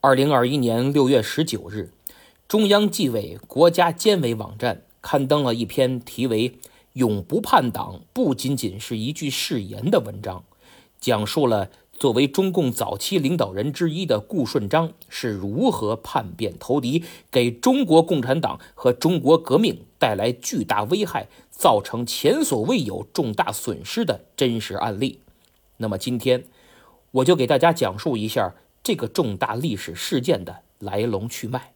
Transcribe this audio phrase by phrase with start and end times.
[0.00, 1.90] 二零二一年六月十九日，
[2.46, 6.50] 中央纪委国家监委网站刊登了一篇题为
[6.92, 10.44] 《永不叛党不仅仅是一句誓言》的文章，
[11.00, 17.02] 讲述了作为中共早期领导人之一的顾顺章是如何叛变投敌，
[17.32, 25.18] 给中国共产党和中国革命带来巨大危害，造成前所未有重大损失的真实案例。
[25.78, 26.44] 那么今天，
[27.10, 28.54] 我就给大家讲述一下。
[28.88, 31.74] 这个重大历史事件的来龙去脉。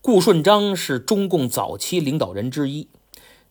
[0.00, 2.88] 顾顺章是中共早期领导人之一，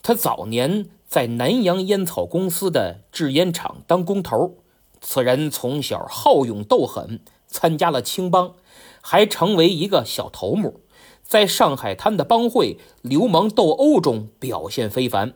[0.02, 4.56] 他早年在南洋烟草公司的制烟厂当工头。
[5.00, 8.56] 此人从小好勇斗狠，参加了青帮，
[9.00, 10.80] 还成为一个小头目，
[11.22, 15.36] 在上海滩的帮会流氓斗殴中表现非凡。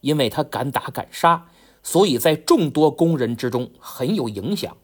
[0.00, 1.46] 因为他敢打敢杀，
[1.84, 4.76] 所以在众多工人之中很有影响。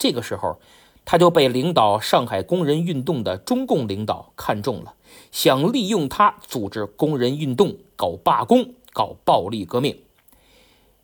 [0.00, 0.58] 这个时候，
[1.04, 4.94] 他就被领导上海工人运动的中共领导看中了，
[5.30, 10.00] 想利用他组织工人运动，搞罢工，搞暴力革命。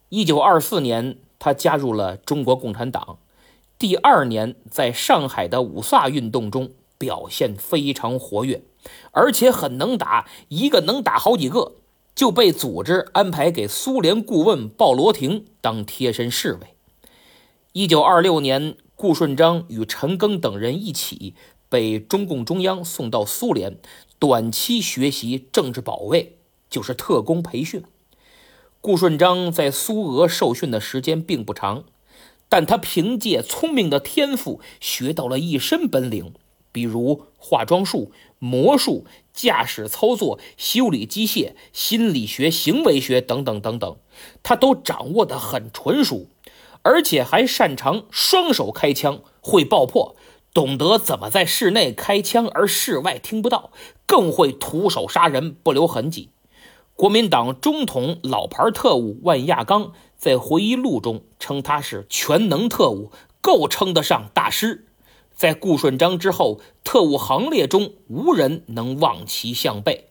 [0.08, 3.18] 一九二四年，他加入了中国共产党。
[3.78, 8.62] 第二年，在上海的五卅运动中表现非常活跃，
[9.10, 11.72] 而且很能打，一个能打好几个，
[12.14, 16.75] 就被组织安排给苏联顾问鲍罗廷当贴身侍卫。
[17.76, 18.74] 一九二六年。
[18.94, 21.34] 顾顺章与陈赓等人一起
[21.68, 23.76] 被中共中央送到苏联，
[24.18, 26.38] 短期学习政治保卫，
[26.70, 27.84] 就是特工培训。
[28.80, 31.84] 顾顺章在苏俄受训的时间并不长，
[32.48, 36.32] 但他凭借聪明的天赋，学到了一身本领，
[36.72, 39.04] 比如化妆术、魔术、
[39.34, 43.98] 驾驶操作、修理机械、心理学、行为学等等等等，
[44.42, 46.28] 他都掌握得很纯熟。
[46.86, 50.14] 而且还擅长双手开枪，会爆破，
[50.54, 53.72] 懂得怎么在室内开枪而室外听不到，
[54.06, 56.30] 更会徒手杀人不留痕迹。
[56.94, 63.10] 国民党中统老牌特务万亚刚在回忆录中称他是全能特务，
[63.40, 64.86] 够称得上大师。
[65.34, 70.10] 在顾顺章之后，特务行列中无人能望其项背。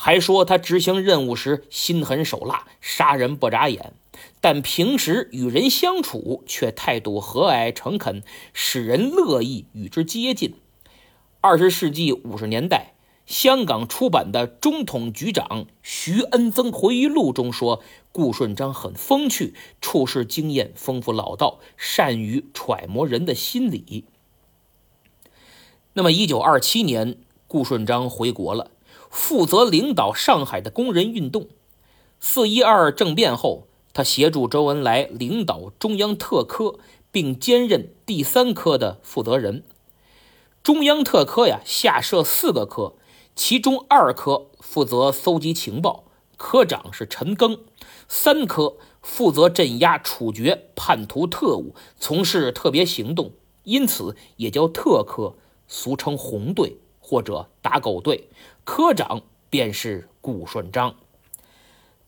[0.00, 3.94] 还说他执行任务时心狠手辣，杀人不眨眼。
[4.40, 8.22] 但平时与人相处却态度和蔼诚恳，
[8.52, 10.54] 使人乐意与之接近。
[11.40, 12.94] 二十世纪五十年代，
[13.26, 17.82] 香港出版的中统局长徐恩曾回忆录中说，
[18.12, 24.04] 顾顺章很风趣，处事经验丰富老道，善于揣摩人的心理。
[25.94, 27.16] 那么，一九二七年，
[27.48, 28.70] 顾顺章回国了，
[29.10, 31.48] 负责领导上海的工人运动。
[32.20, 33.64] 四一二政变后。
[33.94, 36.78] 他协助周恩来领导中央特科，
[37.10, 39.64] 并兼任第三科的负责人。
[40.62, 42.94] 中央特科呀，下设四个科，
[43.34, 46.04] 其中二科负责搜集情报，
[46.36, 47.58] 科长是陈赓；
[48.06, 53.32] 三科负责镇压、处决叛徒特务，从事特别行动，
[53.64, 55.34] 因此也叫特科，
[55.66, 56.76] 俗称红队
[57.08, 58.28] 或者打狗队。
[58.64, 60.96] 科长便是顾顺章。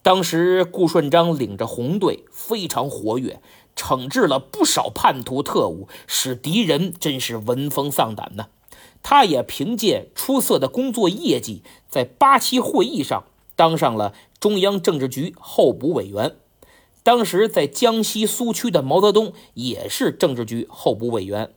[0.02, 3.40] 当时，顾顺章领着红队非常活跃，
[3.74, 8.48] 惩治了不少叛徒特务，使敌人真是闻风丧胆呢。
[9.02, 13.24] 他也凭借出色的工作业绩，在八七会议上
[13.56, 16.36] 当上了中央政治局候补委员。
[17.02, 21.50] 当时在江西苏区的毛泽东也是政治局候补委员。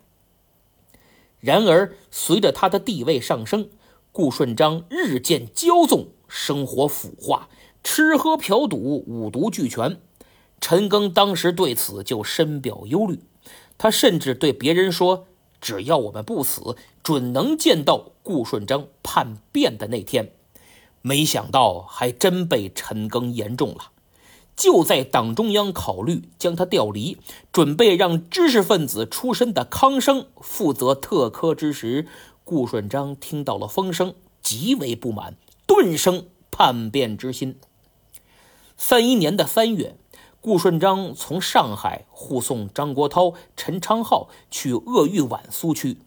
[1.44, 3.70] 然而，随着他的地位上升，
[4.14, 7.50] 顾顺章日渐骄纵，生活腐化。
[7.84, 10.00] 吃喝嫖赌五毒俱全，
[10.62, 13.20] 陈赓当时对此就深表忧虑。
[13.78, 15.28] 他甚至对别人说
[15.60, 20.32] ：“只要我们不死，准能见到顾顺章叛变的那天。”
[21.06, 23.92] 没想到还真被陈赓言中了。
[24.56, 27.18] 就在党中央考虑将他调离，
[27.52, 32.08] 准备让知识分子出身的康生负责特科之时，
[32.44, 35.36] 顾顺章听到了风声，极为不满，
[35.66, 37.58] 顿生叛变之心。
[38.78, 39.96] 三一年的三月，
[40.42, 45.98] 顾顺章从上海护送张国焘、陈昌浩去鄂豫皖苏区。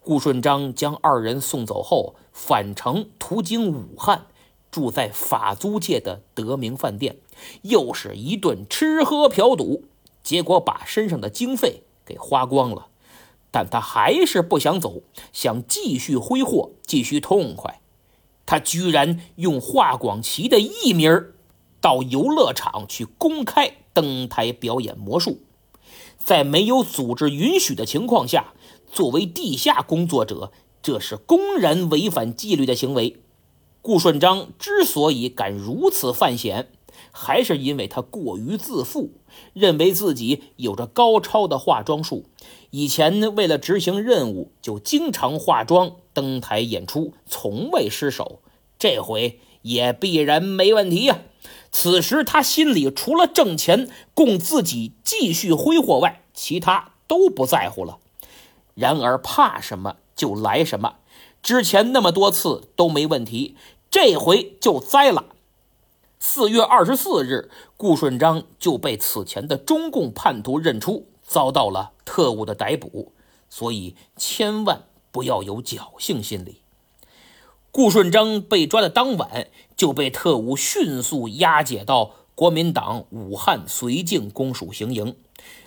[0.00, 4.26] 顾顺章将二人送走后，返程途经武汉，
[4.70, 7.16] 住在法租界的德明饭店，
[7.62, 9.84] 又是一顿吃喝嫖赌，
[10.22, 12.88] 结果把身上的经费给花光了。
[13.50, 15.02] 但他还是不想走，
[15.32, 17.80] 想继续挥霍，继续痛快。
[18.46, 21.34] 他居然用华广奇的艺名儿。
[21.82, 25.38] 到游乐场去公开登台表演魔术，
[26.18, 28.52] 在没有组织允许的情况下，
[28.86, 30.52] 作为地下工作者，
[30.82, 33.22] 这是公然违反纪律的行为。
[33.82, 36.68] 顾顺章之所以敢如此犯险，
[37.10, 39.12] 还是因为他过于自负，
[39.52, 42.26] 认为自己有着高超的化妆术。
[42.70, 48.40] 以前为了执行任务，就经常化妆登台演出，从未失手。
[48.78, 51.22] 这回也必然没问题呀！
[51.72, 57.98] 此时他心里除了挣钱供自己继续挥霍外，其他都不在乎了。
[58.74, 60.96] 然而怕什么就来什么，
[61.42, 63.56] 之前那么多次都没问题，
[63.90, 65.26] 这回就栽了。
[66.18, 73.12] 四月二十四日，顾顺章就被此前的中共叛徒认出，遭到了特务的逮捕。
[73.48, 76.60] 所以千万不要有侥幸心理。
[77.72, 85.16] 顾顺章被抓的当晚，就被特务迅速押解到国民党武汉绥靖公署行营。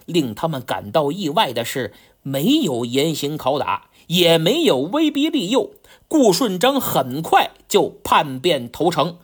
[0.05, 5.71] 令他们感到意外的是，没有严刑拷打，也没有威逼利诱，
[6.07, 9.17] 顾顺章很快就叛变投诚。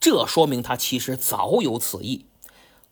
[0.00, 2.26] 这说明他其实早有此意。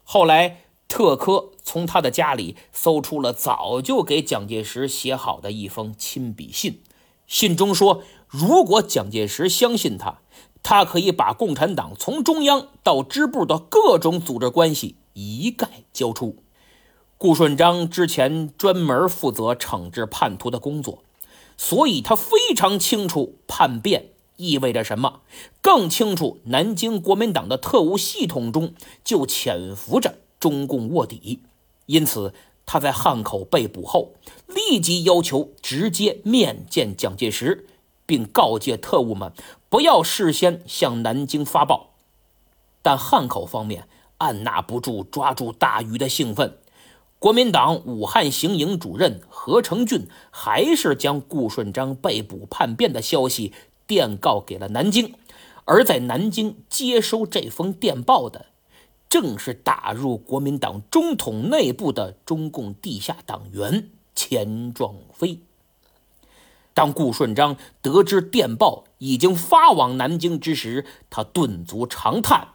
[0.02, 6.81] 后来，特科从他的家里搜出了早就给蒋介石写好的一封亲笔信，
[7.26, 8.02] 信中说。
[8.26, 10.19] 如果蒋介石相信他，
[10.60, 16.38] 他可以把共产党从中央到支部的各种组织关系一概交出。
[17.16, 21.03] 顾顺章之前专门负责惩治叛徒的工作，
[21.56, 25.20] 所以他非常清楚叛变意味着什么，
[25.60, 31.40] 更清楚南京国民党的特务系统中就潜伏着中共卧底，
[31.86, 32.34] 因此
[32.66, 34.14] 他在汉口被捕后，
[34.46, 37.66] 立即要求直接面见蒋介石。
[38.06, 39.32] 并告诫特务们
[39.70, 41.94] 不要事先向南京发报，
[42.82, 46.58] 但汉口方面按捺不住抓住大鱼的兴奋，
[47.24, 53.54] 国民党武汉行营主任何成俊还是将顾顺章被捕叛变的消息
[53.86, 55.14] 电告给了南京，
[55.64, 58.44] 而在南京接收这封电报的，
[59.08, 65.38] 正是打入国民党中统内部的中共地下党员钱壮飞。
[66.74, 72.48] 当顾顺章得知电报已经发往南京之时，他顿足长叹：“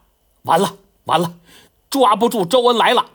[0.46, 0.76] 完了，
[1.06, 1.40] 完了，
[1.90, 3.14] 抓不住周恩来了。”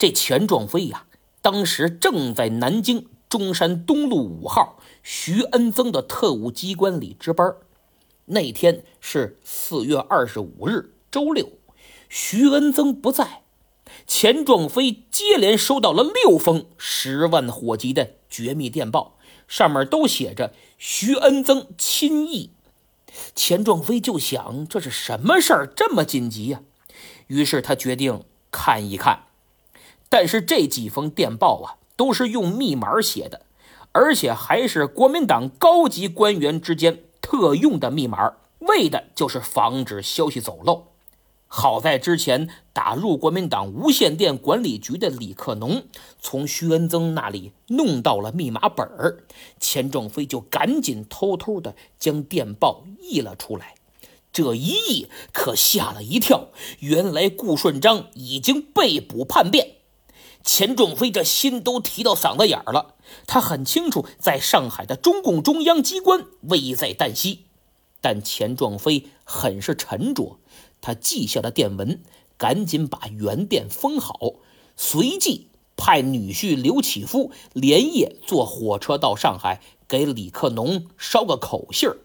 [0.00, 1.04] 这钱壮飞呀，
[1.42, 7.54] 当时正在南京中山东路五号徐恩曾的特务机关里值班。
[8.24, 11.50] 那天是四月二十五日，周六，
[12.08, 13.42] 徐恩曾不在。
[14.06, 22.52] 钱壮飞接连收到了六封十万火急的绝密电报，上面都写着徐恩曾亲译。
[23.34, 26.62] 钱壮飞就想，这是什么事儿这么紧急呀？
[27.26, 29.24] 于是他决定看一看。
[30.10, 33.42] 但是这几封电报啊，都是用密码写的，
[33.92, 40.88] 而且还是国民党高级官员之间特用的密码，为的就是防止消息走漏。
[41.46, 45.82] 好在之前打入国民党无线电管理局的李克农
[46.20, 49.24] 从徐恩曾那里弄到了密码本儿，
[49.60, 53.74] 钱壮飞就赶紧偷偷的将电报译了出来。
[54.32, 56.48] 这一译可吓了一跳，
[56.80, 59.76] 原来顾顺章已经被捕叛变。
[60.42, 62.94] 钱壮飞这心都提到嗓子眼儿了，
[63.26, 67.46] 他很清楚在上海的中共中央机关危在旦夕，
[68.00, 70.38] 但钱壮飞很是沉着。
[70.80, 72.02] 他记下了电文，
[72.38, 74.18] 赶紧把原电封好，
[74.76, 81.98] 随即派女婿刘启夫连夜坐火车到上海，给李克农捎个口信儿。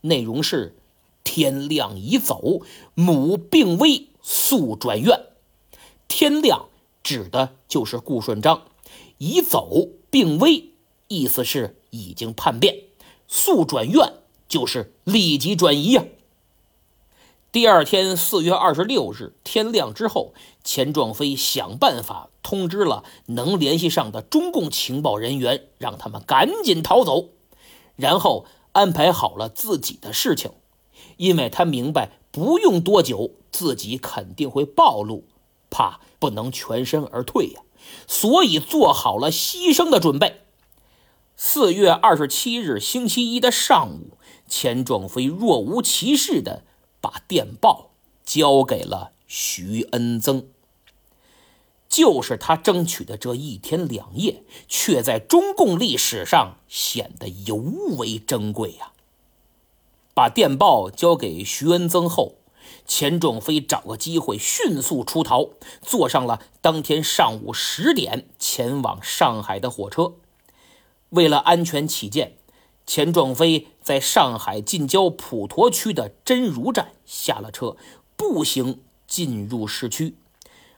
[0.00, 0.76] 内容是：
[1.22, 2.62] 天亮已走，
[2.94, 5.26] 母病危，速转院。
[6.08, 6.68] 天亮
[7.02, 8.62] 指的就是顾顺章，
[9.18, 10.72] 已走病危，
[11.08, 12.84] 意思是已经叛变，
[13.28, 14.14] 速转院
[14.48, 16.04] 就是立即转移呀。
[17.50, 20.32] 第二天，四月二十六日天亮之后，
[20.64, 27.28] 钱壮飞想办法通知了能联系上的中共情报人员，让他们赶紧逃走，
[27.94, 30.52] 然后安排好了自己的事情，
[31.18, 35.24] 因为他明白不用多久自己肯定会暴露，
[35.68, 37.62] 怕不能全身而退呀，
[38.06, 40.42] 所以做好了牺牲的准备。
[41.34, 46.62] 四月二十七日星期一的上午，钱壮飞若无其事的。
[47.00, 47.90] 把电报
[48.24, 50.46] 交给了徐恩曾，
[51.88, 57.56] 就是他争取的这一天两夜，却在中共历史上显得尤
[57.98, 58.92] 为珍贵呀。
[60.14, 62.36] 把电报交给徐恩曾后，
[62.86, 65.50] 钱壮飞找个机会迅速出逃，
[65.80, 70.14] 坐上了当天上午十点前往上海的火车。
[71.10, 72.36] 为了安全起见，
[72.86, 77.76] 钱壮飞在上海近郊普陀区的真如站下了车，
[78.16, 80.16] 步行进入市区。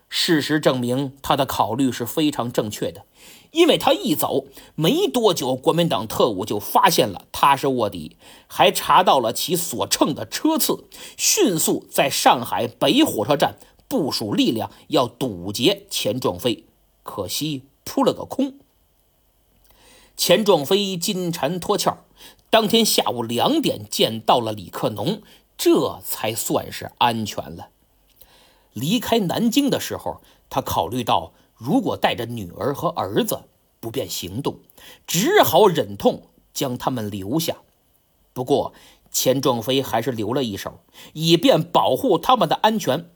[0.08, 3.04] 事实证明，他的考虑是非常正确的，
[3.54, 8.16] 因为他一走没多久，国民党特务就发现了他是卧底，
[8.48, 10.84] 还查到了其所乘的车次，
[11.16, 13.56] 迅速在上海北火车站
[13.86, 16.64] 部署力量，要堵截钱壮飞。
[17.04, 18.54] 可惜扑了个空。
[20.16, 21.96] 钱壮飞金蝉脱壳，
[22.50, 25.22] 当天下午两点见到了李克农，
[25.56, 27.68] 这才算是安全了。
[28.72, 30.20] 离开南京的时候，
[30.50, 33.44] 他考虑到如果带着女儿和儿子
[33.80, 34.58] 不便行动，
[35.06, 37.58] 只好忍痛将他们留下。
[38.32, 38.72] 不过
[39.10, 40.80] 钱壮飞还是留了一手，
[41.12, 43.10] 以便保护他们的安全。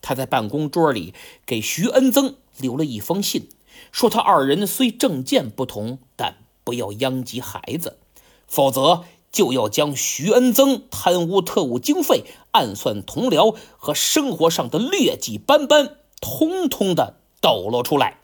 [0.00, 1.14] 他在办公桌里
[1.44, 3.48] 给徐恩增留了一封信，
[3.92, 7.98] 说他二人虽政见不同，但不要殃及孩子，
[8.46, 9.04] 否则。
[9.32, 18.18] 就要将徐恩增贪污特务经费、暗算同僚和生活上的劣迹斑斑，通通的抖露出来。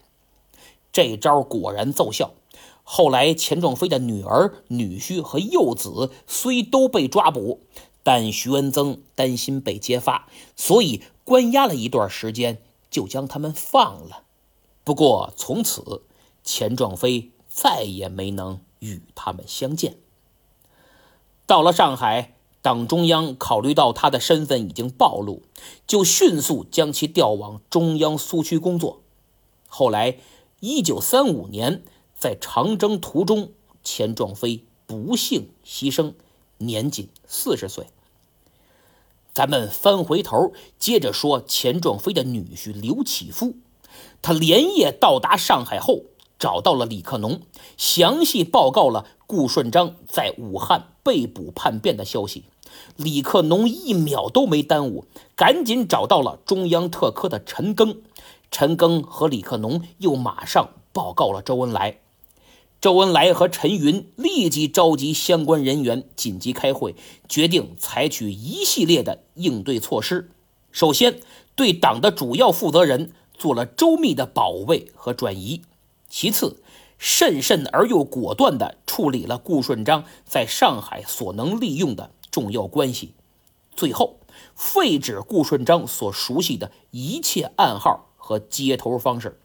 [0.92, 2.32] 这招果然奏效。
[2.84, 7.60] 后来，钱壮飞的女儿、女婿和幼子虽都被抓捕，
[8.02, 14.24] 但徐恩增担心被揭发，所以关押了一段时间，就将他们放了。
[14.82, 16.02] 不过，从此
[16.42, 19.96] 钱壮飞再也没能与他们相见。
[21.46, 25.42] 到了上海，党中央考虑到他的身份已经暴露，
[25.86, 29.01] 就迅速将其调往中央苏区工作。
[29.74, 30.18] 后来，
[30.60, 31.82] 一九三五年，
[32.14, 33.52] 在长征途中，
[33.82, 36.12] 钱壮飞不幸牺牲，
[36.58, 37.86] 年仅四十岁。
[39.32, 43.54] 咱们翻回头接着说钱壮飞的女婿刘启夫，
[44.20, 46.02] 他连夜到达上海后。
[46.38, 47.40] 找到了李克农，
[47.76, 52.44] 详细报告了顾顺章在武汉被捕叛变的消息。
[52.96, 55.04] 李克农一秒都没耽误，
[55.36, 57.98] 赶紧找到了中央特科的陈赓。
[58.52, 62.00] 陈赓和李克农又马上报告了周恩来。
[62.82, 66.94] 周恩来和陈云立即召集相关人员紧急开会，
[67.28, 70.30] 决定采取一系列的应对措施。
[70.70, 71.20] 首先，
[71.56, 75.62] 对党的主要负责人做了周密的保卫和转移。
[76.08, 76.62] 其次，
[76.98, 83.14] 慎慎而又果断地处理了顾顺章在上海所能利用的重要关系。
[83.74, 84.18] 最后，
[84.54, 89.38] 废止顾顺章所熟悉的一切暗号和接头方式。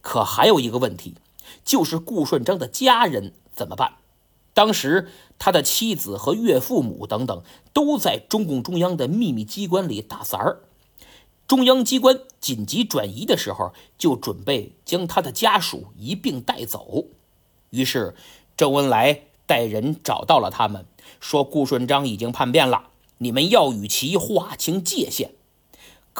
[0.00, 1.16] 可还有一个问题，
[1.62, 3.96] 就是顾顺章的家人怎么办？
[4.54, 7.42] 当时他的妻子和岳父母等等
[7.74, 10.62] 都在中共中央的秘密机关里打杂儿。
[11.46, 17.04] 中央机关紧急转移的时候，就准备将他的家属一并带走。
[17.68, 18.14] 于是，
[18.56, 20.86] 周恩来带人找到了他们，
[21.20, 22.84] 说：“顾顺章已经叛变了，
[23.18, 25.34] 你们要与其划清界限。”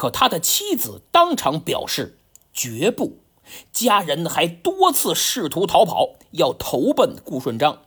[0.00, 2.16] 可他的妻子当场表示
[2.54, 3.18] 绝不，
[3.70, 7.82] 家人还多次试图逃跑，要投奔顾顺章。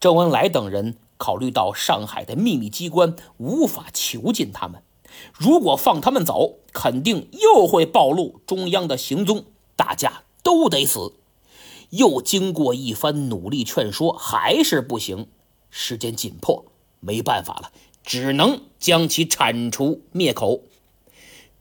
[0.00, 4.82] 周恩来等人考虑到上海的秘密机关无法囚禁他们。
[5.32, 9.44] 如果放他们走，肯定又会暴露中央的行踪，
[9.76, 11.12] 大家都得死。
[11.90, 15.28] 又经过一番努力劝说，还是不行。
[15.70, 16.64] 时间紧迫，
[16.98, 17.70] 没办法了，
[18.02, 20.62] 只能将其铲除灭口。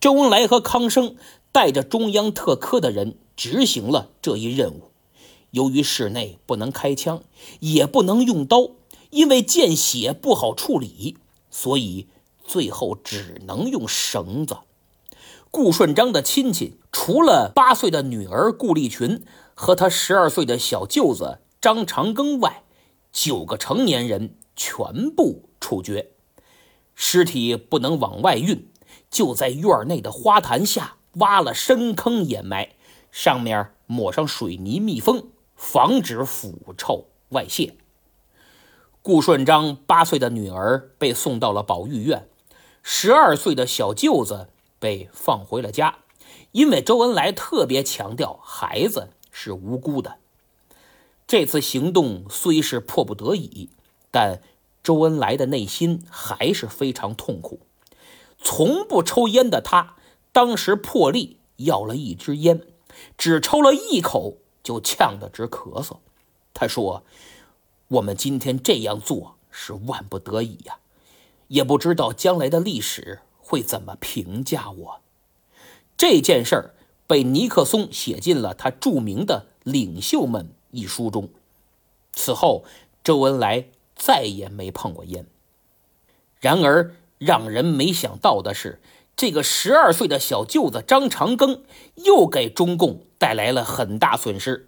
[0.02, 1.16] 周恩来和康生
[1.54, 4.92] 带着中央特科的人执行了这一任务。
[5.52, 7.24] 由于室内不能开枪，
[7.62, 8.72] 也不能用刀，
[9.12, 11.18] 因为见血不好处理，
[11.50, 12.08] 所以。
[12.44, 14.58] 最后只能用绳子。
[15.52, 22.64] 顾顺章的亲戚除了八岁的女儿顾立群和他十二岁的小舅子张长庚外，
[23.14, 26.12] 九个成年人全部处决。
[26.94, 28.68] 尸体不能往外运，
[29.12, 32.70] 就在院内的花坛下挖了深坑掩埋，
[33.12, 37.76] 上面抹上水泥密封，防止腐臭外泄。
[39.04, 42.28] 顾顺章八岁的女儿被送到了保育院。
[42.84, 44.48] 十二岁的小舅子
[44.80, 46.00] 被放回了家，
[46.52, 50.18] 因为周恩来特别强调孩子是无辜的。
[51.28, 53.70] 这次行动虽是迫不得已，
[54.10, 54.42] 但
[54.82, 57.60] 周恩来的内心还是非常痛苦。
[58.42, 59.96] 从不抽烟的他，
[60.32, 62.62] 当时破例要了一支烟，
[63.18, 65.98] 只抽了一口就呛得直咳嗽。
[66.54, 67.04] 他说
[67.88, 70.80] ：“我们今天这样做是万不得已呀。”
[71.50, 75.02] 也不知道将来的历史会怎么评价我。
[75.98, 81.30] 这件事儿被尼克松写进了他著名的《领袖们》一书中。
[82.14, 82.64] 此后，
[83.04, 85.26] 周恩来再也没碰过烟。
[86.40, 88.82] 然而，让人没想到的是，
[89.16, 91.60] 这个十二岁的小舅子张长庚
[91.94, 94.66] 又给中共带来了很大损失。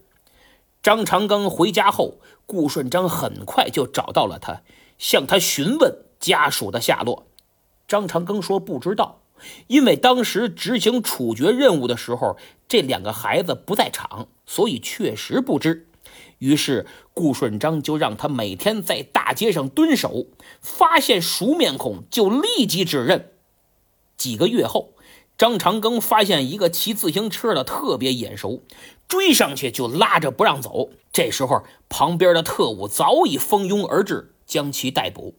[0.83, 4.61] 张长庚回家后，顾顺章很快就找到了他，
[4.99, 7.25] 向他询问家属的下落。
[7.87, 9.21] 张长庚说不知道，
[9.65, 15.87] 因为当时执行处决任务的时候，这两个孩子不在场，所以确实不知。
[16.43, 20.25] 于是顾顺章就让他每天在大街上蹲守，
[20.59, 23.31] 发现熟面孔就立即指认。
[24.17, 24.89] 几个月后，
[25.37, 28.61] 张长庚发现一个骑自行车的特别眼熟，
[29.07, 30.89] 追上去就拉着不让走。
[31.13, 35.35] 这时候，旁边的特务早已蜂拥而至，将其逮捕。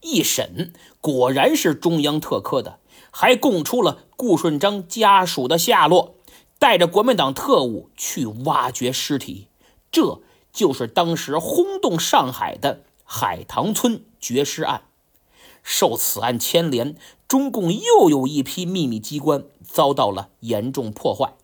[0.00, 2.80] 一审，果然是中央特科的，
[3.12, 6.16] 还供出了顾顺章家属的下落，
[6.58, 9.46] 带着国民党特务去挖掘尸体。
[9.92, 10.20] 这
[10.52, 14.82] 就是当时轰动上海的海棠村绝尸案。
[15.62, 16.96] 受此案牵连，
[17.28, 21.34] 中共又有一批秘密机关遭到了严重破坏。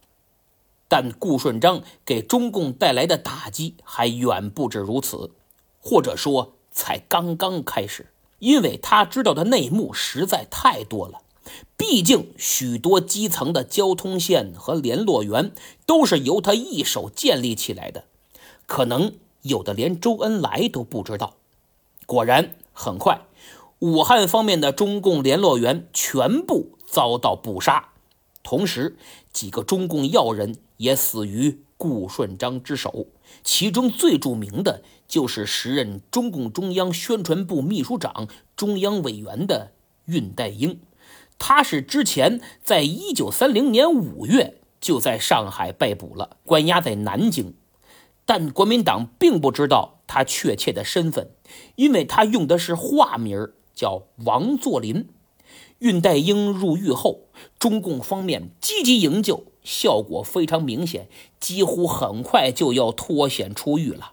[0.89, 5.33] 但顾顺章给中共带来的打击还远不止如此，
[5.81, 8.07] 或者说才刚刚开始，
[8.39, 11.23] 因为他知道的内幕实在太多了。
[11.77, 15.53] 毕竟许多基层的交通线和联络员
[15.85, 18.05] 都是由他一手建立起来的，
[18.67, 21.35] 可能有的连周恩来都不知道。
[22.05, 23.23] 果然，很快。
[23.79, 27.91] 武汉方面的中共联络员全部遭到捕杀，
[28.43, 28.97] 同时
[29.33, 33.07] 几个中共要人也死于顾顺章之手。
[33.45, 39.73] 其中最著名的就是时任中共中央宣传部秘书长、中央委员的
[40.07, 40.81] 恽代英。
[41.39, 47.53] 他是之前在一九三零年五月就在上海被捕了，关押在南京，
[48.27, 51.31] 但国民党并不知道他确切的身份，
[51.77, 53.49] 因为他用的是化名。
[53.77, 55.07] 叫王作霖，
[55.81, 57.25] 恽代英入狱后，
[57.59, 64.13] 中共方面积极营救，效果非常明显，几乎很快就要脱险出狱了。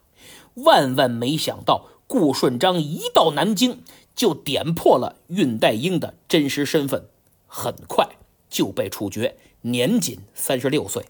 [0.56, 3.84] 万万没想到，顾顺章一到南京
[4.14, 7.06] 就点破了恽代英的真实身份，
[7.48, 8.18] 很快
[8.50, 11.06] 就被处决，年仅三十六岁。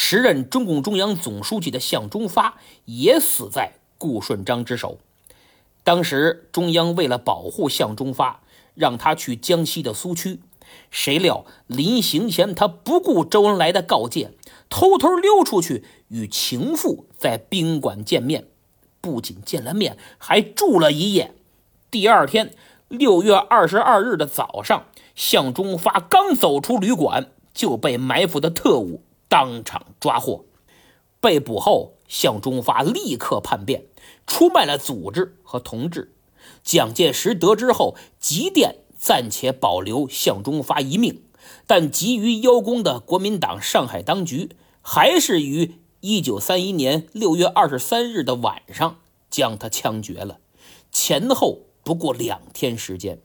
[0.00, 4.98] 时任中共中央总书记的向忠发也死在顾顺章之手。
[5.82, 8.40] 当时中央为了保护向忠发，
[8.76, 10.38] 让他去江西的苏区。
[10.88, 14.30] 谁料临行前，他不顾周恩来的告诫，
[14.68, 18.46] 偷偷溜出去与情妇在宾馆见面。
[19.00, 21.34] 不仅见了面，还住了一夜。
[21.90, 22.54] 第二天，
[22.86, 30.44] 六月二十二日的早上，向忠发刚走出旅馆，就被埋伏的特务当场抓获。
[31.20, 33.86] 被捕后，向忠发立刻叛变。
[34.26, 36.14] 出卖了组织和同志，
[36.62, 41.22] 蒋介石得知后，急电暂且保留向忠发一命，
[41.66, 44.50] 但急于邀功的国民党上海当局，
[44.82, 48.98] 还是于一九三一年六月二十三日的晚上
[49.30, 50.38] 将他枪决了，
[50.92, 53.20] 前后不过两天时间。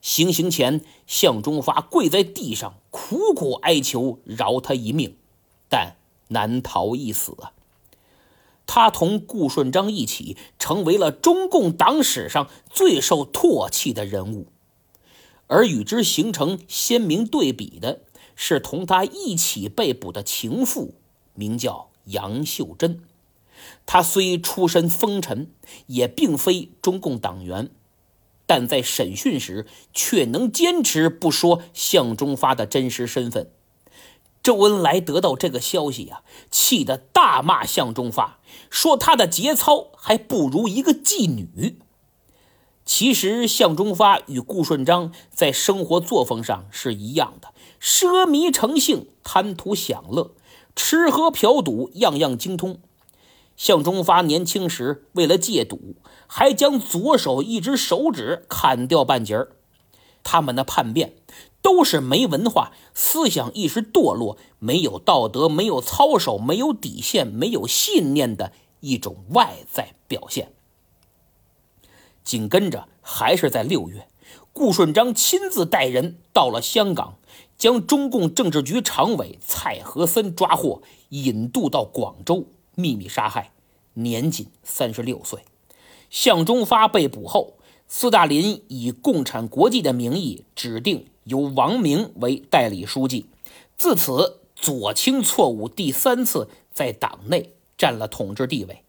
[0.00, 5.16] 行刑前，向忠发跪在地上，苦苦哀求饶他一命，
[5.72, 5.96] 但
[6.28, 7.52] 难逃一死啊。
[8.66, 14.48] 他同顾顺章一起成为了中共党史上最受唾弃的人物，
[15.46, 18.02] 而与之形成鲜明对比的
[18.36, 20.94] 是，同他一起被捕的情妇，
[21.32, 23.02] 名叫杨秀珍。
[23.86, 25.50] 她虽出身风尘，
[25.86, 27.70] 也并非中共党员，
[28.46, 33.50] 但在审讯时却能坚持不说向忠发的真实身份。
[34.42, 41.78] 周恩来得到这个消息呀，气得大骂向忠发，说他的节操还不如一个妓女。
[42.84, 50.32] 其实向忠发与顾顺章在生活作风上是一样的，奢靡成性，贪图享乐，
[50.74, 52.80] 吃喝嫖赌样样精通。
[53.56, 55.94] 向忠发年轻时为了戒赌，
[56.26, 59.52] 还将左手一只手指砍掉半截儿。
[60.24, 61.14] 他们的叛变。
[61.62, 70.52] 都是没文化、思想意识堕落、没有道德、没有操守、没有底线、没有信念的一种外在表现。
[72.24, 74.08] 紧跟着，还是在六月，
[74.52, 77.18] 顾顺章亲自带人到了香港，
[77.56, 83.52] 将中共政治局常委蔡和森抓获，引渡到广州，秘密杀害，
[83.94, 85.44] 年仅三十六岁。
[86.10, 87.54] 向忠发被捕后，
[87.86, 91.06] 斯大林以共产国际的名义指定。
[91.24, 93.26] 由王明为代理书记，
[93.76, 98.82] 自此左倾错误第三次在党内占了统治地位。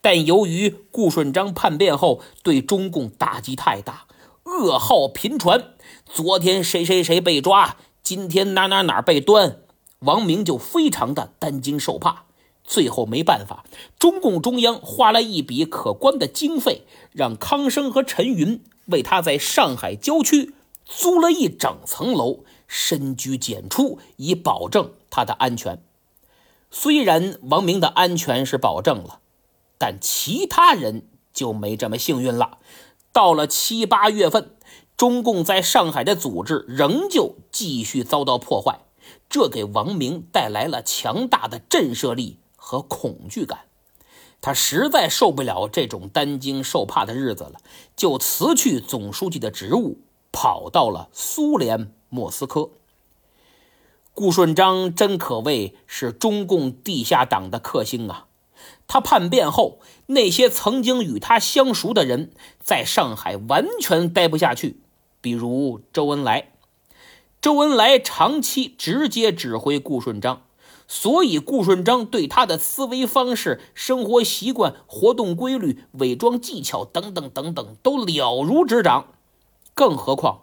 [0.00, 4.06] 但由于顾顺章叛变后对中共打击太大，
[4.44, 5.72] 噩耗频传，
[6.04, 9.58] 昨天谁谁谁被抓，今天哪哪哪被端，
[10.00, 12.26] 王明就非常的担惊受怕。
[12.62, 13.64] 最后没办法，
[13.98, 20.52] 中共中央花了一笔可观的经费，让康生和陈云为他在上海郊区
[20.86, 25.82] 租了一整层楼，深居简出，以保证他的安全。
[26.70, 29.20] 虽然王明的安全是保证了，
[29.76, 32.58] 但其他人就没这么幸运了。
[33.12, 34.56] 到了七八月份，
[34.96, 38.80] 中共在上海的组织仍旧继续遭到破坏，
[39.28, 42.38] 这给王明带来了强大的震慑力。
[42.68, 43.66] 和恐惧感，
[44.40, 47.60] 他实在受不了这种担惊受怕的日子了，
[47.94, 50.00] 就辞去总书记的职务，
[50.38, 52.68] 跑到了苏联莫斯科。
[54.12, 58.26] 顾顺章真可谓是中共地下党的克星啊！
[58.86, 64.82] 他叛变后，那些曾经与他相熟的人在上海完全待不下去，
[65.22, 66.52] 比如周恩来。
[67.40, 70.42] 周恩来长期直接指挥顾顺章。
[70.86, 79.06] 所以，顾顺章对他的思维方式、生活习惯、活动规律、伪装技巧等等等等都了如指掌。
[79.76, 80.40] 更何况，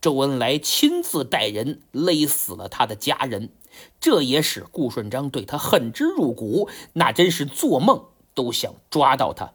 [0.00, 3.50] 周恩来亲自带人勒死了他的家人，
[3.98, 9.54] 这也使顾顺章对他恨之入骨，那真是做梦都想抓到他。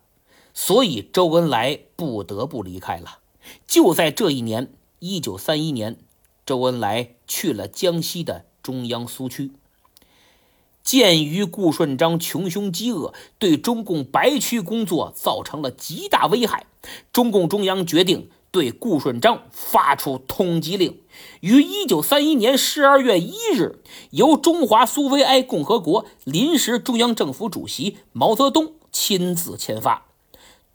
[0.53, 3.19] 所以，周恩来不得不离开了。
[3.65, 5.97] 就在这一年，一九三一年，
[6.45, 9.51] 周恩来去了江西的中央苏区。
[10.83, 16.65] 鉴于顾顺章穷凶极恶，对中共白区工作造成了极大危害，
[17.13, 20.99] 中共中央决定对顾顺章发出通缉令，
[21.39, 30.05] 于一九三一年十二月一日，由中华苏维埃共和国临时中央政府主席毛泽东亲自签发。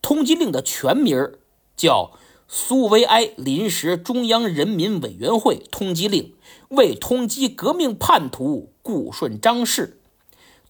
[0.00, 1.32] 通缉令的全名
[1.76, 2.12] 叫
[2.48, 6.22] 《苏维埃临时中央人民委员会通缉令》，
[6.74, 10.00] 为通缉革命叛徒顾顺章事。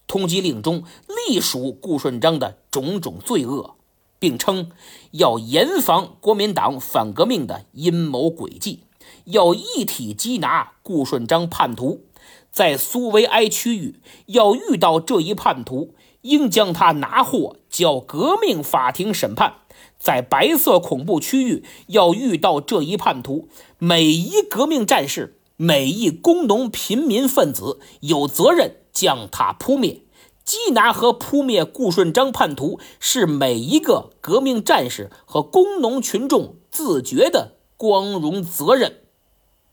[0.08, 0.84] 通缉令中
[1.28, 3.76] 隶属顾顺章的种种罪恶，
[4.18, 4.70] 并称
[5.10, 8.84] 要严防国民党反革命的阴谋诡计，
[9.24, 12.02] 要一体缉拿顾顺章叛徒，
[12.50, 19.62] 在苏维埃区域要遇到这一叛徒，应将他拿获交革命法庭审判；
[19.98, 23.48] 在白色恐怖区域要遇到这一叛徒，
[23.78, 28.76] 每一革命战士、每一工农贫民分子有责任。
[28.96, 30.00] 将他扑灭，
[30.46, 39.00] 缉拿和扑灭顾顺章叛徒是每一个革命战士和工农群众自觉的光荣责任。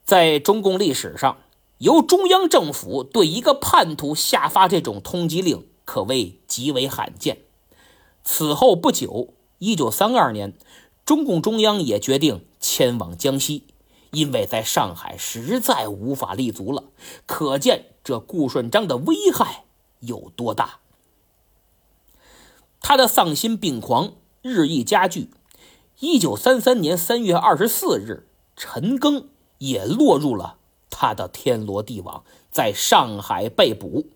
[0.04, 1.38] 在中共历史上，
[1.78, 7.44] 由中央政府对一个叛徒下发这种通缉令，可谓极为罕见。
[8.24, 10.56] 此后不久，一九三二年，
[11.06, 13.68] 中共中央也决定迁往江西。
[14.12, 16.86] 因为在上海实在无法立足了，
[17.26, 19.63] 可见这顾顺章的危害
[20.04, 20.80] 有多大。
[22.80, 25.30] 他的丧心病狂日益加剧。
[26.00, 29.26] 一九三三年三月二十四日，陈赓
[29.60, 30.58] 也落入了
[30.90, 34.08] 他的天罗地网，在上海被捕。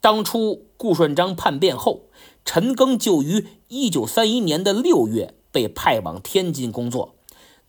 [0.00, 2.02] 当初顾顺章叛变后，
[2.44, 7.14] 陈赓就于一九三一年的六月被派往天津工作。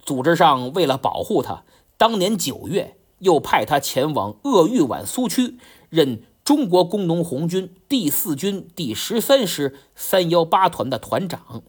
[0.03, 1.63] 组织上为了保护他，
[1.97, 5.57] 当年九月又派他前往鄂豫皖苏区，
[5.89, 11.63] 任中国工农红军第四军第十三师三幺八团的团长。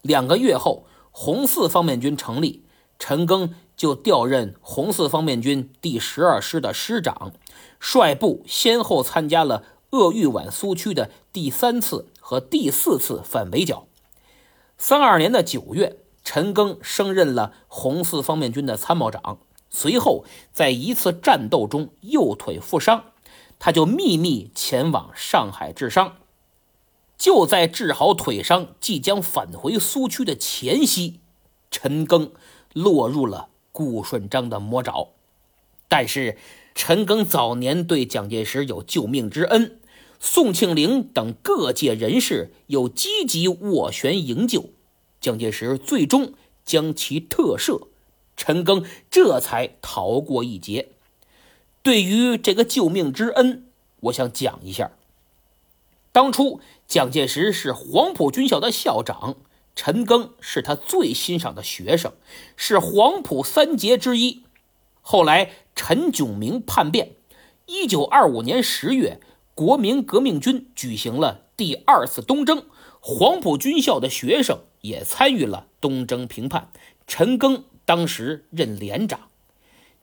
[0.00, 2.64] 两个月后，红四方面军成立，
[2.98, 7.32] 陈赓就调任红四方面军第十二师的师长，
[7.78, 13.86] 率部先后参加了鄂豫皖苏区的第三次和第四次反围剿。
[14.78, 15.98] 三二年的九月。
[16.26, 23.04] 陈赓升任了红四方面军的参谋长，随后在一次战斗中右腿负伤，
[23.64, 26.16] 他就秘密前往上海治伤。
[27.16, 31.20] 就在治好腿伤、即将返回苏区的前夕，
[31.70, 32.32] 陈赓
[32.74, 35.12] 落入了顾顺章的魔爪。
[35.88, 36.36] 但是，
[36.74, 39.80] 陈赓早年对蒋介石有救命之恩，
[40.20, 44.72] 宋庆龄等各界人士又积极斡旋营救。
[45.22, 46.34] 蒋介石最终
[46.66, 47.86] 将其特赦，
[48.36, 50.90] 陈赓这才逃过一劫。
[51.84, 53.66] 对于这个救命之恩，
[54.00, 54.92] 我想讲一下。
[56.12, 59.36] 当初蒋介石是黄埔军校的校长，
[59.76, 62.14] 陈赓是他最欣赏的学生，
[62.56, 64.44] 是黄埔三杰之一。
[65.02, 67.16] 后来陈炯明叛变，
[67.66, 69.20] 一九二五年十月，
[69.54, 72.64] 国民革命军举行了第二次东征，
[72.98, 76.70] 黄埔军校的学生也参与了东征平叛。
[77.06, 79.28] 陈赓当时任连长，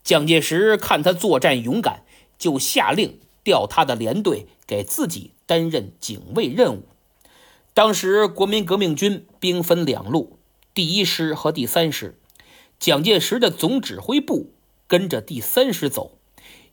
[0.03, 2.03] 蒋介石看他作战勇敢，
[2.37, 6.83] 就下令调他的连队给自己担任警卫任务。
[7.73, 10.37] 当时国民革命军兵分两路，
[10.73, 12.17] 第一师和第三师，
[12.79, 14.51] 蒋介石的总指挥部
[14.87, 16.17] 跟着第三师走，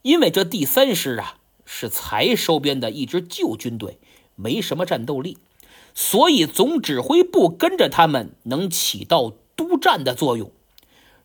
[0.02, 3.98] 因为这第三师啊是才收编的一支旧军队，
[4.34, 5.38] 没什么战斗力，
[5.94, 9.34] 所以总指挥部跟着他们能起到。
[9.58, 10.52] 督战的作用。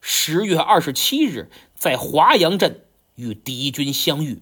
[0.02, 1.52] 十月二十七日，
[1.84, 4.42] 在华阳镇与敌军相遇，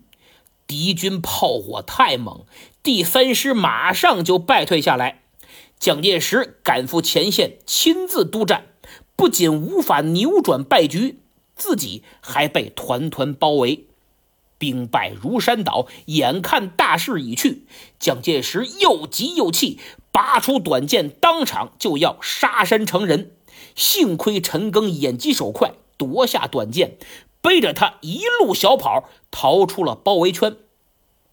[0.67, 2.45] 敌军炮火太猛，
[2.83, 5.23] 第三师马上就败退下来。
[5.79, 8.67] 蒋介石赶赴前线，亲自督战，
[9.15, 11.17] 不仅无法扭转败局，
[11.55, 13.85] 自己还被团团包围，
[14.59, 15.87] 兵败如山倒。
[16.05, 17.65] 眼看大势已去，
[17.97, 19.79] 蒋介石又急又气，
[20.11, 23.31] 拔出短剑，当场就要杀身成仁。
[23.73, 26.97] 幸亏陈赓眼疾手快，夺下短剑，
[27.41, 30.57] 背着他一路小跑，逃出了包围圈。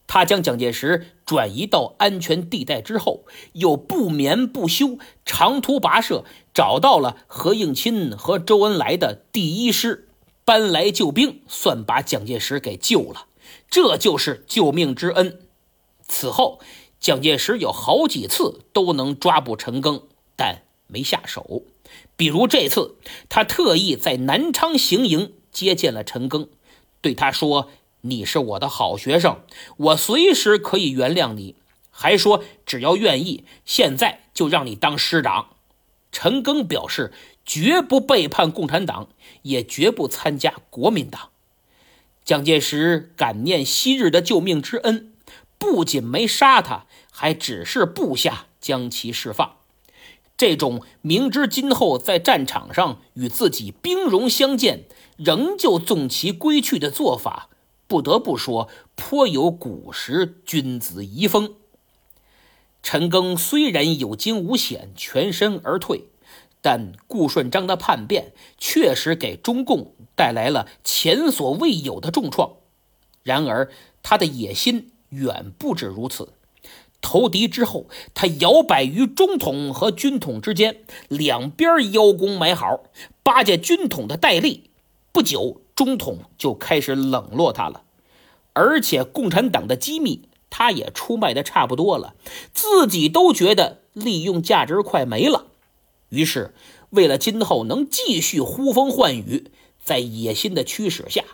[0.06, 10.08] 他将蒋介石转移到安全地带之后，又不眠不休，长途跋涉，找到了何应钦和周恩来的第一师，
[10.46, 13.26] 搬来救兵，算把蒋介石给救了。
[13.68, 15.40] 这就是救命之恩。
[16.00, 16.58] 此后，
[16.98, 20.04] 蒋介石有好几次都能抓捕陈赓，
[20.36, 21.64] 但没下手。
[22.16, 22.96] 比如这次，
[23.28, 26.46] 他特意在南昌行营接见了陈赓，
[27.00, 27.68] 对他说
[28.02, 29.40] ：“你是我的好学生，
[29.76, 31.56] 我随时可以原谅你。”
[31.90, 35.48] 还说只要愿意，现在就让你当师长。
[36.12, 37.12] 陈赓表示
[37.44, 39.08] 绝不背叛共产党，
[39.42, 41.30] 也绝不参加国民党。
[42.24, 45.12] 蒋介石感念昔日的救命之恩，
[45.58, 49.56] 不仅没杀他，还指示部下将其释放。
[50.36, 54.84] 这种明知今后在战场上与自己兵戎相见，
[55.18, 57.48] 仍旧纵其归去的做法，
[57.88, 61.54] 不得不说颇有古时君子遗风。
[62.84, 66.04] 陈赓虽然有惊无险，全身而退，
[66.62, 72.52] 但顾顺章的叛变确实给中共带来了前所未有的重创。
[73.24, 73.70] 然而，
[74.02, 76.32] 他的野心远不止如此。
[77.00, 82.84] 投敌之后，他摇摆于中统和军统之间，两边邀功买好，
[83.24, 84.67] 巴结军统的戴笠。
[85.12, 87.84] 不久，中统就开始冷落他了，
[88.52, 92.14] 而且共产党的机密他也出卖的差不多了，
[92.52, 95.46] 自己都觉得利用价值快没了。
[96.08, 96.54] 于是，
[96.90, 99.50] 为了今后能继续呼风唤雨，
[99.82, 101.24] 在野心的驱使下，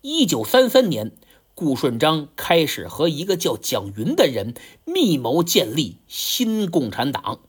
[0.00, 1.12] 一九三三年。
[1.54, 4.52] 顾顺章开始和一个叫蒋云的人
[4.84, 7.40] 密谋建立新共产党。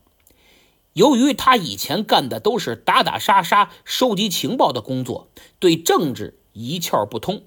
[0.97, 5.27] 由于他以前干的都是打打杀杀、收集情报的工作，
[5.59, 7.43] 对政治一窍不通，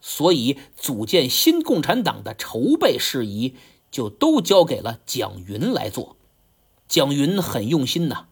[0.00, 3.54] 所以组建新共产党的筹备事宜
[3.92, 6.16] 就都交给了蒋云来做。
[6.88, 8.26] 蒋云很用心呐，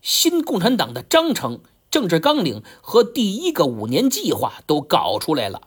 [0.00, 1.58] 新共产党的章程、
[1.90, 5.62] 政治纲领和第一个五年计划都搞出来了。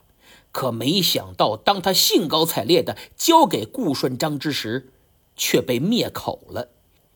[0.53, 4.93] 可没想到，当他兴高采烈地交给顾顺章之时，
[5.35, 6.69] 却被灭口了，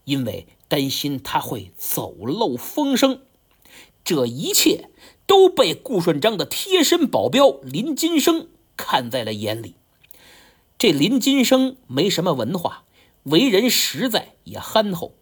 [0.03, 3.23] 因为担心他会走漏风声。
[4.05, 4.89] 这一切
[5.27, 9.75] 都被顾顺章的贴身保镖林金生看在了眼里。
[10.77, 12.85] 这林金生没什么文化，
[13.23, 15.15] 为人实在也憨厚，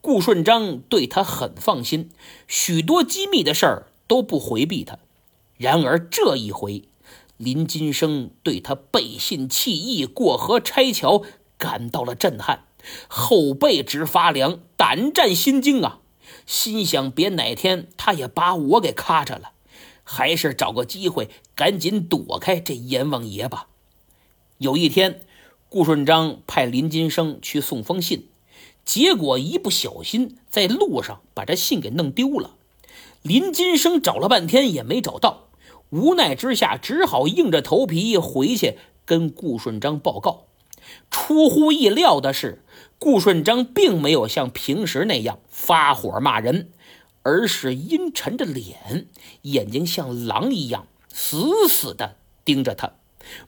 [0.00, 2.10] 顾顺章对他很放心，
[2.48, 4.98] 许多机密的事儿都不回避他。
[5.56, 6.88] 然而这一回，
[7.36, 11.22] 林金生对他背信弃义、过河拆桥
[11.56, 12.64] 感到了震撼，
[13.06, 16.00] 后背直发凉，胆战心惊啊！
[16.46, 19.50] 心想：别哪天他也把我给咔嚓了，
[20.02, 23.68] 还是找个机会赶紧躲开这阎王爷吧。
[24.58, 25.20] 有一天，
[25.68, 28.28] 顾顺章派林金生去送封信，
[28.84, 32.54] 结果一不小心在路上把这信给弄丢了。
[33.22, 35.48] 林金生找了半天也没找到。
[35.90, 40.47] 无奈之下，只好硬着头皮回去跟顾顺章报告。
[41.10, 42.62] 出乎意料的是，
[42.98, 46.70] 顾顺章并没有像平时那样发火骂人，
[47.22, 49.08] 而是阴沉着脸，
[49.42, 52.92] 眼睛像狼一样死死地盯着他，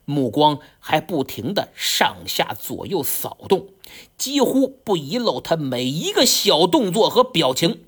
[0.05, 3.69] 目光还不停地上下左右扫动，
[4.17, 7.85] 几乎不遗漏他每一个小动作和表情。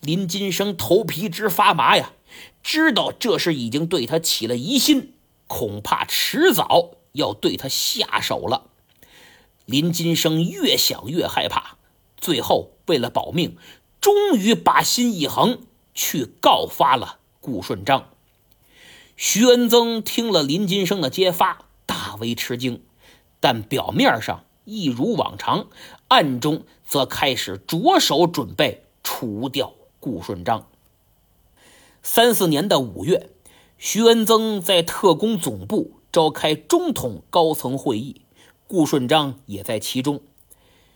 [0.00, 2.12] 林金生头皮直发麻呀！
[2.62, 5.14] 知道这是已经对他起了疑心，
[5.46, 8.69] 恐怕迟早要对他下手了。
[9.70, 11.76] 林金生越想越害怕，
[12.16, 13.56] 最后为了保命，
[14.00, 15.60] 终于把心一横，
[15.94, 18.08] 去告发了顾顺章。
[19.16, 22.82] 徐恩曾听了林金生的揭发，大为吃惊，
[23.38, 25.68] 但表面上一如往常，
[26.08, 30.66] 暗中则开始着手准备除掉顾顺章。
[32.02, 33.30] 三四年的五月，
[33.78, 38.22] 徐恩曾在特工总部召开中统高层会议，
[38.70, 40.20] 顾顺章也在其中。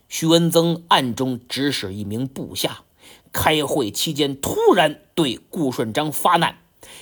[0.08, 2.84] 徐恩曾暗中指使一名部下，
[3.32, 6.58] 开会期间突然对顾顺章发难，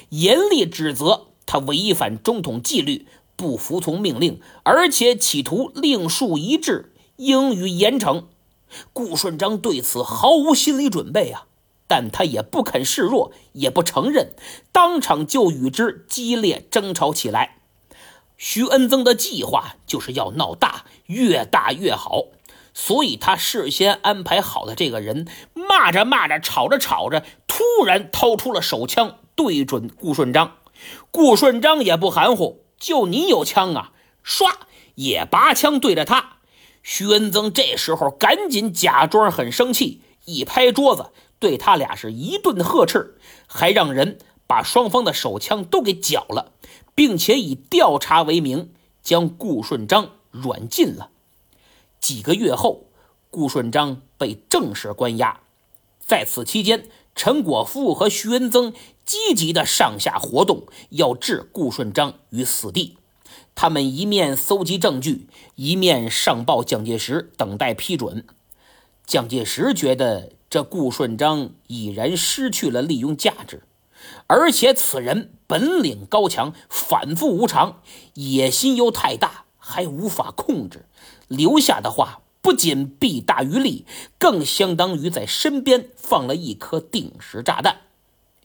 [0.09, 3.07] 严厉指责他违反中统纪律，
[3.37, 8.25] 不服从命令，而且企图令树一帜，应予严惩。
[8.95, 11.49] 顾顺章对此毫无心理准备啊！
[11.87, 14.33] 但他也不肯示弱，也不承认，
[14.73, 17.59] 当场就与之激烈争吵起来。
[18.45, 22.25] 徐恩曾的计划就是要闹大，越大越好，
[22.75, 30.57] 所以他事先安排好的这个人，骂着骂着，吵着吵着，突然掏出了手枪，对准顾顺章。
[31.13, 33.93] 顾顺章也不含糊，就你有枪啊！
[34.27, 34.53] 唰，
[34.97, 36.39] 也拔枪对着他。
[36.83, 41.13] 徐恩曾这时候赶紧假装很生气，一拍桌子。
[41.39, 46.52] 对他俩是一顿呵斥，还让人把双方的手枪都给缴了，
[46.95, 51.11] 并且以调查为名将顾顺章软禁了。
[52.01, 52.85] 几个月后，
[53.31, 55.41] 顾顺章被正式关押。
[55.99, 58.73] 在此期间，陈果夫和徐恩曾
[59.05, 62.97] 积极的上下活动，要置顾顺章于死地。
[63.55, 68.27] 他们一面搜集证据，一面上报蒋介石，等待批准。
[69.07, 70.33] 蒋介石觉得。
[70.53, 73.63] 这顾顺章已然失去了利用价值，
[74.27, 77.83] 而且此人本领高强，反复无常，
[78.15, 80.87] 野心又太大，还无法控制。
[81.29, 83.87] 留下的话，不仅弊大于利，
[84.19, 87.83] 更相当于在身边放了一颗定时炸弹。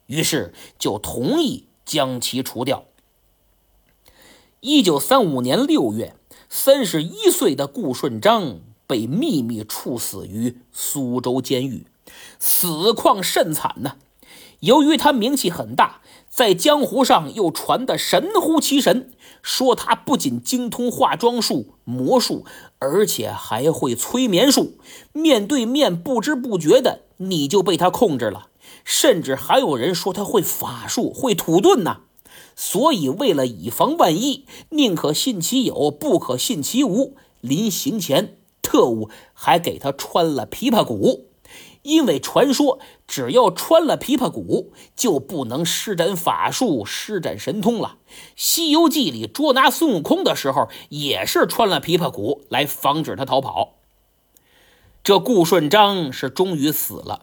[0.05, 2.85] 于是就同意将其除掉。
[4.59, 6.15] 一九三五年六月，
[6.49, 11.87] 三十一岁的顾顺章被秘密处死于苏州监狱。
[12.39, 13.97] 死况甚惨呐。
[14.61, 22.43] 由于他名气很大，在江湖上又传得神乎其神，说他不仅精通化妆术、魔术，
[22.79, 24.77] 而且还会催眠术。
[25.13, 28.47] 面对面不知不觉的你就被他控制了，
[28.83, 32.01] 甚至还有人说他会法术、会土遁呢。
[32.55, 37.15] 所以为了以防万一，宁可信其有，不可信其无。
[37.41, 41.26] 临行前，特务还给他穿了琵琶骨。
[41.87, 47.99] 因为传说，只要穿了琵琶骨，就不能施展法术、施展神通了。
[48.35, 53.75] 《西游记》里捉拿孙悟空的时候，也是穿了琵琶骨来防止他逃跑。
[55.01, 57.21] 这顾顺章是终于死了，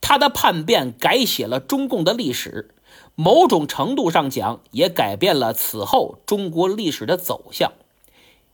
[0.00, 2.72] 他的叛变改写了中共的历史，
[3.16, 7.72] 某种程度上讲，也改变了此后中国历史的走向。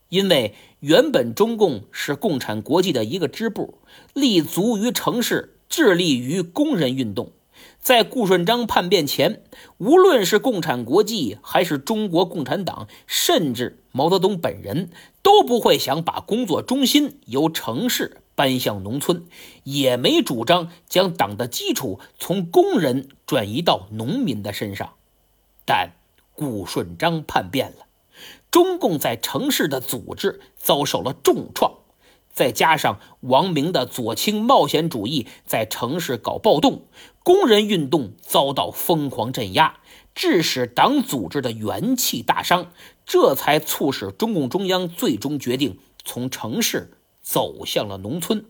[0.09, 3.79] 因为原本中共是共产国际的一个支部，
[4.15, 7.33] 立足于城市，致力于工人运动。
[7.81, 9.43] 在顾顺章叛变前，
[9.79, 14.91] 无论是共产国际，还是中国共产党，甚至毛泽东本人，
[15.23, 19.25] 都不会想把工作中心由城市搬向农村，
[19.65, 24.95] 也没主张将党的基础从工人转移到农民的身上。
[25.65, 25.93] 但
[26.35, 27.86] 顾顺章叛变了。
[28.51, 31.79] 中共在城市的组织遭受了重创，
[32.33, 36.83] 再加上王明的左倾冒险主义在城市搞暴动，
[37.23, 39.81] 工人运动遭到疯狂镇压，
[40.15, 42.71] 致使党组织的元气大伤，
[43.05, 48.47] 这才促使中共中央最终决定从城市走向了农村。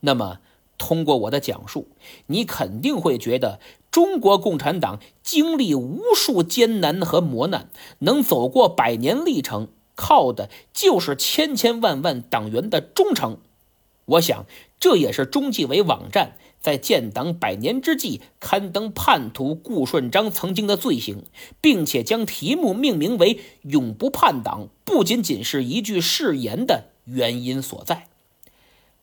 [0.00, 0.40] 那么，
[0.76, 1.88] 通过我的讲述，
[2.26, 3.58] 你肯定会觉得。
[3.90, 7.70] 中国共产党经历无数艰难和磨难，
[8.00, 13.38] 能走过百年历程，靠的就是千千万万党员的忠诚。
[14.04, 14.46] 我想，
[14.78, 21.24] 这也是中纪委网站在建党百年之际刊登叛徒顾顺章曾经的罪行，
[21.60, 28.08] 并且将题目命名为“永不叛党”，不仅仅是一句誓言的原因所在。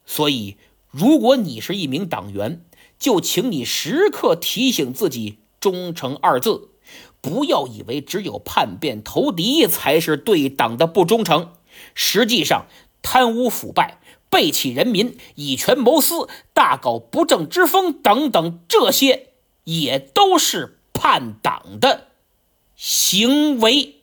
[0.08, 0.58] 所以，
[0.90, 2.62] 如果你是一名党员，
[2.98, 6.70] 就请你时刻提醒自己“忠诚”二字，
[7.22, 11.54] 不要以为只有叛变投敌才是对党的不忠诚。
[11.94, 12.68] 实际上，
[13.02, 19.30] 贪污腐败、背弃人民、以权谋私、大搞不正之风等等，这些
[19.66, 22.08] 也都是叛党的
[22.76, 23.95] 行为。